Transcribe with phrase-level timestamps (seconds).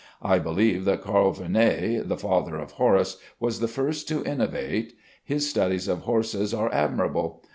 [0.23, 4.93] I believe that Carl Vernet (the father of Horace) was the first to innovate.
[5.23, 7.43] His studies of horses are admirable.